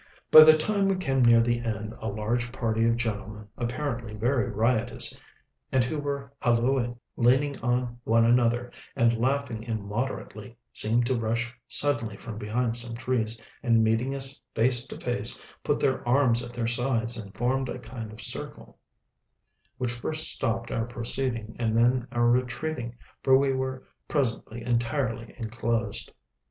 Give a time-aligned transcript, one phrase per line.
[0.31, 4.49] By the time we came near the end, a large party of gentlemen, apparently very
[4.49, 5.15] riotous,
[5.71, 12.17] and who were hallooing, leaning on one another, and laughing immoderately, seemed to rush suddenly
[12.17, 16.65] from behind some trees, and meeting us face to face, put their arms at their
[16.67, 18.79] sides and formed a kind of circle,
[19.77, 26.11] which first stopped our proceeding and then our retreating, for we were presently entirely enclosed.